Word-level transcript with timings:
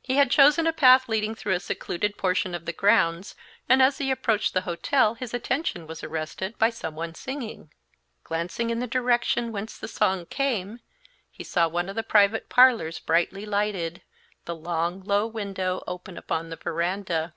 He 0.00 0.14
had 0.16 0.30
chosen 0.30 0.66
a 0.66 0.72
path 0.72 1.06
leading 1.06 1.34
through 1.34 1.52
a 1.52 1.60
secluded 1.60 2.16
portion 2.16 2.54
of 2.54 2.64
the 2.64 2.72
grounds, 2.72 3.34
and 3.68 3.82
as 3.82 3.98
he 3.98 4.10
approached 4.10 4.54
the 4.54 4.62
hotel 4.62 5.16
his 5.16 5.34
attention 5.34 5.86
was 5.86 6.02
arrested 6.02 6.56
by 6.58 6.70
some 6.70 6.96
one 6.96 7.14
singing. 7.14 7.70
Glancing 8.24 8.70
in 8.70 8.78
the 8.78 8.86
direction 8.86 9.52
whence 9.52 9.76
the 9.76 9.86
song 9.86 10.24
came, 10.24 10.80
he 11.30 11.44
saw 11.44 11.68
one 11.68 11.90
of 11.90 11.94
the 11.94 12.02
private 12.02 12.48
parlors 12.48 12.98
brightly 13.00 13.44
lighted, 13.44 14.00
the 14.46 14.54
long, 14.56 15.02
low 15.02 15.26
window 15.26 15.84
open 15.86 16.16
upon 16.16 16.48
the 16.48 16.56
veranda. 16.56 17.34